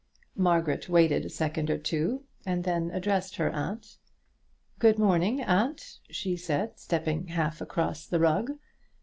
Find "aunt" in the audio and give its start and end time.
3.51-3.97, 5.43-5.99